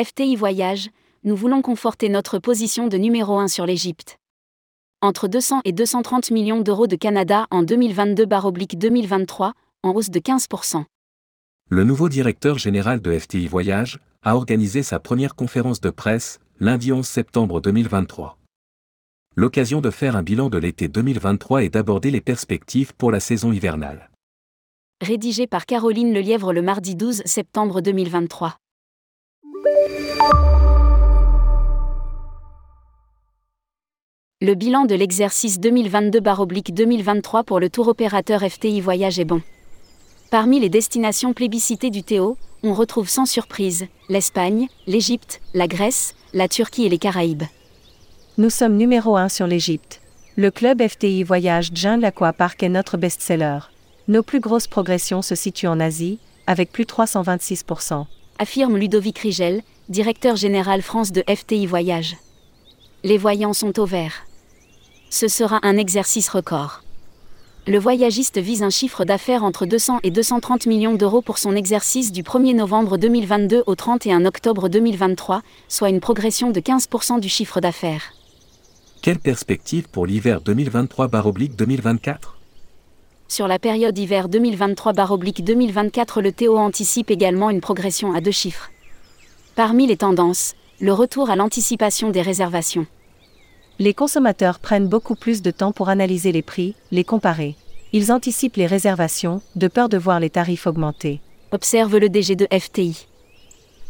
FTI 0.00 0.36
Voyage, 0.36 0.90
nous 1.24 1.34
voulons 1.34 1.60
conforter 1.60 2.08
notre 2.08 2.38
position 2.38 2.86
de 2.86 2.96
numéro 2.96 3.40
1 3.40 3.48
sur 3.48 3.66
l'Égypte. 3.66 4.16
Entre 5.02 5.26
200 5.26 5.62
et 5.64 5.72
230 5.72 6.30
millions 6.30 6.60
d'euros 6.60 6.86
de 6.86 6.94
Canada 6.94 7.48
en 7.50 7.64
2022-2023, 7.64 9.54
en 9.82 9.90
hausse 9.90 10.10
de 10.10 10.20
15%. 10.20 10.84
Le 11.70 11.82
nouveau 11.82 12.08
directeur 12.08 12.58
général 12.58 13.00
de 13.00 13.18
FTI 13.18 13.48
Voyage 13.48 13.98
a 14.22 14.36
organisé 14.36 14.84
sa 14.84 15.00
première 15.00 15.34
conférence 15.34 15.80
de 15.80 15.90
presse, 15.90 16.38
lundi 16.60 16.92
11 16.92 17.04
septembre 17.04 17.60
2023. 17.60 18.38
L'occasion 19.34 19.80
de 19.80 19.90
faire 19.90 20.14
un 20.14 20.22
bilan 20.22 20.48
de 20.48 20.58
l'été 20.58 20.86
2023 20.86 21.64
et 21.64 21.70
d'aborder 21.70 22.12
les 22.12 22.20
perspectives 22.20 22.94
pour 22.94 23.10
la 23.10 23.18
saison 23.18 23.50
hivernale. 23.50 24.10
Rédigé 25.00 25.48
par 25.48 25.66
Caroline 25.66 26.14
Lelièvre 26.14 26.52
le 26.52 26.62
mardi 26.62 26.94
12 26.94 27.22
septembre 27.24 27.80
2023. 27.80 28.58
Le 34.40 34.54
bilan 34.54 34.84
de 34.84 34.94
l'exercice 34.94 35.58
2022-2023 35.58 37.44
pour 37.44 37.58
le 37.58 37.68
tour 37.68 37.88
opérateur 37.88 38.42
FTI 38.42 38.80
Voyage 38.80 39.18
est 39.18 39.24
bon. 39.24 39.42
Parmi 40.30 40.60
les 40.60 40.68
destinations 40.68 41.32
plébiscitées 41.32 41.90
du 41.90 42.04
Théo, 42.04 42.36
on 42.62 42.72
retrouve 42.72 43.08
sans 43.08 43.26
surprise 43.26 43.86
l'Espagne, 44.08 44.68
l'Égypte, 44.86 45.40
la 45.54 45.66
Grèce, 45.66 46.14
la 46.34 46.46
Turquie 46.46 46.86
et 46.86 46.88
les 46.88 46.98
Caraïbes. 46.98 47.44
Nous 48.36 48.50
sommes 48.50 48.76
numéro 48.76 49.16
1 49.16 49.28
sur 49.28 49.48
l'Égypte. 49.48 50.00
Le 50.36 50.52
club 50.52 50.86
FTI 50.86 51.24
Voyage 51.24 51.70
Jungle 51.74 52.04
Aquapark 52.04 52.62
est 52.62 52.68
notre 52.68 52.96
best-seller. 52.96 53.58
Nos 54.06 54.22
plus 54.22 54.40
grosses 54.40 54.68
progressions 54.68 55.22
se 55.22 55.34
situent 55.34 55.66
en 55.66 55.80
Asie, 55.80 56.20
avec 56.46 56.70
plus 56.70 56.84
de 56.84 56.90
326%. 56.90 58.06
Affirme 58.38 58.76
Ludovic 58.76 59.18
Rigel, 59.18 59.62
directeur 59.88 60.36
général 60.36 60.82
France 60.82 61.12
de 61.12 61.24
FTI 61.28 61.66
Voyage. 61.66 62.16
Les 63.04 63.18
voyants 63.18 63.52
sont 63.52 63.78
au 63.78 63.84
vert 63.84 64.24
ce 65.10 65.28
sera 65.28 65.58
un 65.62 65.76
exercice 65.76 66.28
record. 66.28 66.82
Le 67.66 67.78
voyagiste 67.78 68.38
vise 68.38 68.62
un 68.62 68.70
chiffre 68.70 69.04
d'affaires 69.04 69.44
entre 69.44 69.66
200 69.66 70.00
et 70.02 70.10
230 70.10 70.66
millions 70.66 70.94
d'euros 70.94 71.20
pour 71.20 71.38
son 71.38 71.54
exercice 71.54 72.12
du 72.12 72.22
1er 72.22 72.54
novembre 72.56 72.96
2022 72.96 73.64
au 73.66 73.74
31 73.74 74.24
octobre 74.24 74.68
2023, 74.68 75.42
soit 75.68 75.90
une 75.90 76.00
progression 76.00 76.50
de 76.50 76.60
15% 76.60 77.20
du 77.20 77.28
chiffre 77.28 77.60
d'affaires. 77.60 78.14
Quelle 79.02 79.18
perspective 79.18 79.88
pour 79.88 80.06
l'hiver 80.06 80.40
2023-2024 80.42 82.37
Sur 83.28 83.46
la 83.46 83.58
période 83.58 83.96
hiver 83.96 84.28
2023-2024, 84.28 86.20
le 86.20 86.32
Théo 86.32 86.58
anticipe 86.58 87.10
également 87.10 87.50
une 87.50 87.60
progression 87.60 88.12
à 88.12 88.20
deux 88.20 88.32
chiffres. 88.32 88.70
Parmi 89.54 89.86
les 89.86 89.96
tendances, 89.96 90.54
le 90.80 90.92
retour 90.92 91.30
à 91.30 91.36
l'anticipation 91.36 92.10
des 92.10 92.22
réservations 92.22 92.86
les 93.80 93.94
consommateurs 93.94 94.58
prennent 94.58 94.88
beaucoup 94.88 95.14
plus 95.14 95.40
de 95.40 95.52
temps 95.52 95.70
pour 95.70 95.88
analyser 95.88 96.32
les 96.32 96.42
prix, 96.42 96.74
les 96.90 97.04
comparer. 97.04 97.54
Ils 97.92 98.10
anticipent 98.10 98.56
les 98.56 98.66
réservations, 98.66 99.40
de 99.54 99.68
peur 99.68 99.88
de 99.88 99.96
voir 99.96 100.18
les 100.18 100.30
tarifs 100.30 100.66
augmenter. 100.66 101.20
Observe 101.52 101.96
le 101.96 102.08
DG 102.08 102.34
de 102.34 102.48
FTI. 102.52 103.06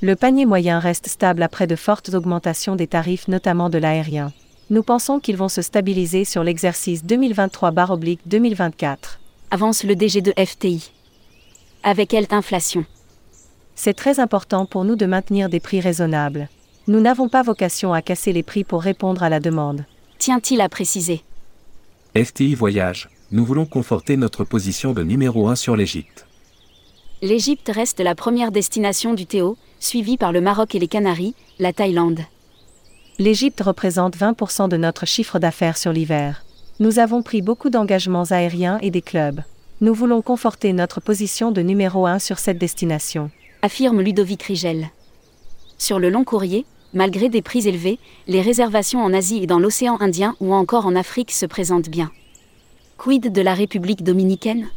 Le 0.00 0.14
panier 0.14 0.46
moyen 0.46 0.78
reste 0.78 1.08
stable 1.08 1.42
après 1.42 1.66
de 1.66 1.74
fortes 1.76 2.14
augmentations 2.14 2.76
des 2.76 2.86
tarifs, 2.86 3.26
notamment 3.28 3.70
de 3.70 3.78
l'aérien. 3.78 4.32
Nous 4.70 4.84
pensons 4.84 5.20
qu'ils 5.20 5.36
vont 5.36 5.48
se 5.48 5.62
stabiliser 5.62 6.24
sur 6.24 6.44
l'exercice 6.44 7.04
2023-2024. 7.04 9.18
Avance 9.54 9.84
le 9.84 9.94
DG 9.94 10.22
de 10.22 10.32
FTI. 10.42 10.90
Avec 11.82 12.08
quelle 12.08 12.26
inflation 12.30 12.86
C'est 13.74 13.92
très 13.92 14.18
important 14.18 14.64
pour 14.64 14.86
nous 14.86 14.96
de 14.96 15.04
maintenir 15.04 15.50
des 15.50 15.60
prix 15.60 15.78
raisonnables. 15.78 16.48
Nous 16.86 17.00
n'avons 17.00 17.28
pas 17.28 17.42
vocation 17.42 17.92
à 17.92 18.00
casser 18.00 18.32
les 18.32 18.42
prix 18.42 18.64
pour 18.64 18.80
répondre 18.80 19.22
à 19.22 19.28
la 19.28 19.40
demande. 19.40 19.84
Tient-il 20.18 20.62
à 20.62 20.70
préciser 20.70 21.22
FTI 22.16 22.54
Voyage, 22.54 23.10
nous 23.30 23.44
voulons 23.44 23.66
conforter 23.66 24.16
notre 24.16 24.44
position 24.44 24.94
de 24.94 25.02
numéro 25.02 25.48
1 25.48 25.54
sur 25.54 25.76
l'Égypte. 25.76 26.26
L'Égypte 27.20 27.70
reste 27.74 28.00
la 28.00 28.14
première 28.14 28.52
destination 28.52 29.12
du 29.12 29.26
Théo, 29.26 29.58
suivie 29.80 30.16
par 30.16 30.32
le 30.32 30.40
Maroc 30.40 30.74
et 30.74 30.78
les 30.78 30.88
Canaries, 30.88 31.34
la 31.58 31.74
Thaïlande. 31.74 32.20
L'Égypte 33.18 33.60
représente 33.60 34.16
20% 34.16 34.70
de 34.70 34.78
notre 34.78 35.04
chiffre 35.04 35.38
d'affaires 35.38 35.76
sur 35.76 35.92
l'hiver. 35.92 36.42
Nous 36.80 36.98
avons 36.98 37.22
pris 37.22 37.42
beaucoup 37.42 37.68
d'engagements 37.68 38.24
aériens 38.30 38.78
et 38.80 38.90
des 38.90 39.02
clubs. 39.02 39.42
Nous 39.82 39.92
voulons 39.92 40.22
conforter 40.22 40.72
notre 40.72 41.00
position 41.00 41.52
de 41.52 41.60
numéro 41.60 42.06
1 42.06 42.18
sur 42.18 42.38
cette 42.38 42.58
destination. 42.58 43.30
Affirme 43.60 44.00
Ludovic 44.00 44.42
Rigel. 44.44 44.88
Sur 45.76 45.98
le 45.98 46.08
long 46.08 46.24
courrier, 46.24 46.64
malgré 46.94 47.28
des 47.28 47.42
prix 47.42 47.68
élevés, 47.68 47.98
les 48.26 48.40
réservations 48.40 49.02
en 49.02 49.12
Asie 49.12 49.42
et 49.42 49.46
dans 49.46 49.58
l'océan 49.58 49.98
Indien 50.00 50.34
ou 50.40 50.54
encore 50.54 50.86
en 50.86 50.96
Afrique 50.96 51.30
se 51.30 51.46
présentent 51.46 51.90
bien. 51.90 52.10
Quid 52.96 53.30
de 53.32 53.42
la 53.42 53.54
République 53.54 54.02
dominicaine? 54.02 54.68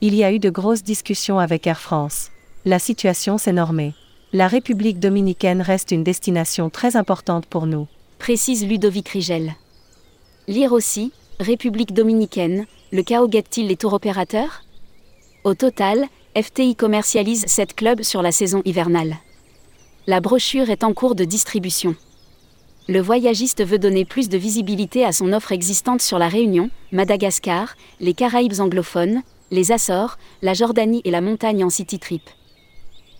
Il 0.00 0.14
y 0.14 0.24
a 0.24 0.32
eu 0.32 0.38
de 0.38 0.50
grosses 0.50 0.82
discussions 0.82 1.38
avec 1.38 1.66
Air 1.66 1.80
France. 1.80 2.30
La 2.64 2.78
situation 2.78 3.36
s'est 3.36 3.52
normée. 3.52 3.94
La 4.32 4.48
République 4.48 4.98
dominicaine 4.98 5.60
reste 5.60 5.90
une 5.90 6.04
destination 6.04 6.70
très 6.70 6.96
importante 6.96 7.46
pour 7.46 7.66
nous. 7.66 7.86
Précise 8.18 8.66
Ludovic 8.66 9.08
Rigel. 9.08 9.54
Lire 10.52 10.74
aussi, 10.74 11.12
République 11.40 11.94
dominicaine, 11.94 12.66
le 12.92 13.02
chaos 13.02 13.26
guette-t-il 13.26 13.68
les 13.68 13.76
tours 13.76 13.94
opérateurs? 13.94 14.64
Au 15.44 15.54
total, 15.54 16.04
FTI 16.38 16.76
commercialise 16.76 17.46
7 17.46 17.74
clubs 17.74 18.02
sur 18.02 18.20
la 18.20 18.32
saison 18.32 18.60
hivernale. 18.66 19.16
La 20.06 20.20
brochure 20.20 20.68
est 20.68 20.84
en 20.84 20.92
cours 20.92 21.14
de 21.14 21.24
distribution. 21.24 21.96
Le 22.86 23.00
voyagiste 23.00 23.64
veut 23.64 23.78
donner 23.78 24.04
plus 24.04 24.28
de 24.28 24.36
visibilité 24.36 25.06
à 25.06 25.12
son 25.12 25.32
offre 25.32 25.52
existante 25.52 26.02
sur 26.02 26.18
la 26.18 26.28
Réunion, 26.28 26.68
Madagascar, 26.90 27.74
les 28.00 28.12
Caraïbes 28.12 28.60
anglophones, 28.60 29.22
les 29.50 29.72
Açores, 29.72 30.18
la 30.42 30.52
Jordanie 30.52 31.00
et 31.06 31.10
la 31.10 31.22
montagne 31.22 31.64
en 31.64 31.70
city 31.70 31.98
trip. 31.98 32.28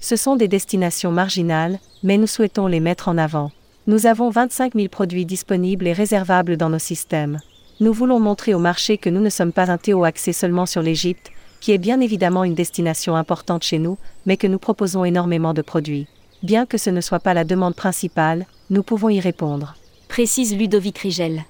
Ce 0.00 0.16
sont 0.16 0.36
des 0.36 0.48
destinations 0.48 1.12
marginales, 1.12 1.78
mais 2.02 2.18
nous 2.18 2.26
souhaitons 2.26 2.66
les 2.66 2.80
mettre 2.80 3.08
en 3.08 3.16
avant. 3.16 3.52
Nous 3.88 4.06
avons 4.06 4.30
25 4.30 4.74
000 4.74 4.86
produits 4.86 5.26
disponibles 5.26 5.88
et 5.88 5.92
réservables 5.92 6.56
dans 6.56 6.70
nos 6.70 6.78
systèmes. 6.78 7.40
Nous 7.80 7.92
voulons 7.92 8.20
montrer 8.20 8.54
au 8.54 8.60
marché 8.60 8.96
que 8.96 9.10
nous 9.10 9.20
ne 9.20 9.28
sommes 9.28 9.52
pas 9.52 9.72
un 9.72 9.76
Théo 9.76 10.04
axé 10.04 10.32
seulement 10.32 10.66
sur 10.66 10.82
l'Égypte, 10.82 11.32
qui 11.60 11.72
est 11.72 11.78
bien 11.78 12.00
évidemment 12.00 12.44
une 12.44 12.54
destination 12.54 13.16
importante 13.16 13.64
chez 13.64 13.80
nous, 13.80 13.98
mais 14.24 14.36
que 14.36 14.46
nous 14.46 14.60
proposons 14.60 15.04
énormément 15.04 15.52
de 15.52 15.62
produits. 15.62 16.06
Bien 16.44 16.64
que 16.64 16.78
ce 16.78 16.90
ne 16.90 17.00
soit 17.00 17.18
pas 17.18 17.34
la 17.34 17.42
demande 17.42 17.74
principale, 17.74 18.46
nous 18.70 18.84
pouvons 18.84 19.08
y 19.08 19.18
répondre. 19.18 19.74
Précise 20.06 20.56
Ludovic 20.56 20.98
Rigel. 20.98 21.42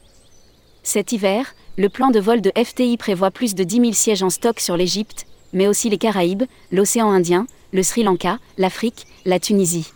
Cet 0.82 1.12
hiver, 1.12 1.54
le 1.76 1.90
plan 1.90 2.08
de 2.08 2.18
vol 2.18 2.40
de 2.40 2.50
FTI 2.56 2.96
prévoit 2.96 3.30
plus 3.30 3.54
de 3.54 3.62
10 3.62 3.76
000 3.76 3.92
sièges 3.92 4.22
en 4.22 4.30
stock 4.30 4.58
sur 4.58 4.78
l'Égypte, 4.78 5.26
mais 5.52 5.66
aussi 5.66 5.90
les 5.90 5.98
Caraïbes, 5.98 6.44
l'océan 6.70 7.10
Indien, 7.10 7.46
le 7.74 7.82
Sri 7.82 8.04
Lanka, 8.04 8.38
l'Afrique, 8.56 9.06
la 9.26 9.38
Tunisie. 9.38 9.92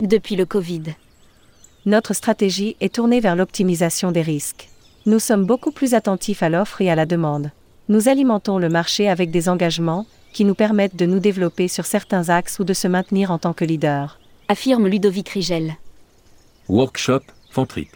Depuis 0.00 0.34
le 0.34 0.46
Covid. 0.46 0.96
Notre 1.86 2.14
stratégie 2.14 2.76
est 2.80 2.94
tournée 2.94 3.20
vers 3.20 3.36
l'optimisation 3.36 4.10
des 4.10 4.22
risques. 4.22 4.70
Nous 5.04 5.18
sommes 5.18 5.44
beaucoup 5.44 5.70
plus 5.70 5.92
attentifs 5.92 6.42
à 6.42 6.48
l'offre 6.48 6.80
et 6.80 6.90
à 6.90 6.94
la 6.94 7.04
demande. 7.04 7.50
Nous 7.90 8.08
alimentons 8.08 8.56
le 8.56 8.70
marché 8.70 9.06
avec 9.10 9.30
des 9.30 9.50
engagements, 9.50 10.06
qui 10.32 10.46
nous 10.46 10.54
permettent 10.54 10.96
de 10.96 11.04
nous 11.04 11.18
développer 11.18 11.68
sur 11.68 11.84
certains 11.84 12.30
axes 12.30 12.58
ou 12.58 12.64
de 12.64 12.72
se 12.72 12.88
maintenir 12.88 13.30
en 13.30 13.38
tant 13.38 13.52
que 13.52 13.66
leader. 13.66 14.18
Affirme 14.48 14.88
Ludovic 14.88 15.28
Rigel. 15.28 15.76
Workshop, 16.70 17.20
Fantrip. 17.50 17.90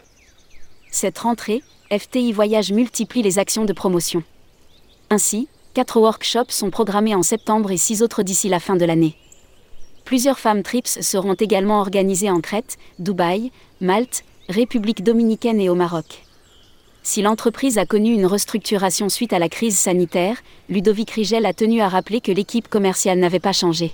Cette 0.91 1.17
rentrée, 1.17 1.63
FTI 1.91 2.31
Voyage 2.31 2.71
multiplie 2.71 3.23
les 3.23 3.39
actions 3.39 3.65
de 3.65 3.73
promotion. 3.73 4.21
Ainsi, 5.09 5.47
quatre 5.73 5.99
workshops 5.99 6.51
sont 6.51 6.69
programmés 6.69 7.15
en 7.15 7.23
septembre 7.23 7.71
et 7.71 7.77
six 7.77 8.03
autres 8.03 8.21
d'ici 8.21 8.49
la 8.49 8.59
fin 8.59 8.75
de 8.75 8.85
l'année. 8.85 9.15
Plusieurs 10.09 10.39
femmes 10.39 10.63
trips 10.63 11.01
seront 11.01 11.35
également 11.35 11.81
organisées 11.81 12.31
en 12.31 12.41
Crète, 12.41 12.77
Dubaï, 12.97 13.51
Malte, 13.79 14.23
République 14.49 15.03
dominicaine 15.03 15.61
et 15.61 15.69
au 15.69 15.75
Maroc. 15.75 16.23
Si 17.03 17.21
l'entreprise 17.21 17.77
a 17.77 17.85
connu 17.85 18.15
une 18.15 18.25
restructuration 18.25 19.07
suite 19.07 19.33
à 19.33 19.37
la 19.37 19.49
crise 19.49 19.77
sanitaire, 19.77 20.37
Ludovic 20.67 21.11
Rigel 21.11 21.45
a 21.45 21.53
tenu 21.53 21.81
à 21.81 21.89
rappeler 21.89 22.21
que 22.21 22.31
l'équipe 22.31 22.67
commerciale 22.67 23.19
n'avait 23.19 23.39
pas 23.39 23.53
changé. 23.53 23.93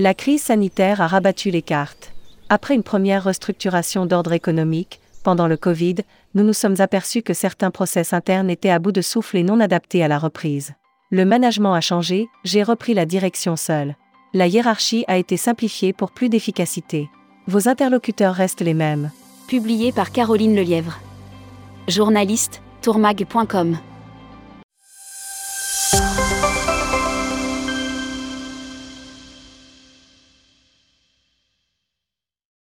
La 0.00 0.12
crise 0.12 0.42
sanitaire 0.42 1.00
a 1.00 1.06
rabattu 1.06 1.52
les 1.52 1.62
cartes. 1.62 2.10
Après 2.48 2.74
une 2.74 2.82
première 2.82 3.22
restructuration 3.22 4.06
d'ordre 4.06 4.32
économique, 4.32 4.98
pendant 5.22 5.46
le 5.46 5.56
Covid, 5.56 5.98
nous 6.34 6.42
nous 6.42 6.52
sommes 6.52 6.80
aperçus 6.80 7.22
que 7.22 7.32
certains 7.32 7.70
process 7.70 8.12
internes 8.12 8.50
étaient 8.50 8.70
à 8.70 8.80
bout 8.80 8.90
de 8.90 9.02
souffle 9.02 9.36
et 9.36 9.44
non 9.44 9.60
adaptés 9.60 10.02
à 10.02 10.08
la 10.08 10.18
reprise. 10.18 10.72
Le 11.10 11.24
management 11.24 11.74
a 11.74 11.80
changé, 11.80 12.26
j'ai 12.42 12.64
repris 12.64 12.92
la 12.92 13.06
direction 13.06 13.54
seule. 13.54 13.94
La 14.34 14.46
hiérarchie 14.46 15.04
a 15.08 15.18
été 15.18 15.36
simplifiée 15.36 15.92
pour 15.92 16.10
plus 16.10 16.30
d'efficacité. 16.30 17.10
Vos 17.48 17.68
interlocuteurs 17.68 18.34
restent 18.34 18.62
les 18.62 18.72
mêmes. 18.72 19.10
Publié 19.46 19.92
par 19.92 20.10
Caroline 20.10 20.56
Lelièvre. 20.56 20.98
Journaliste, 21.86 22.62
tourmag.com 22.80 23.76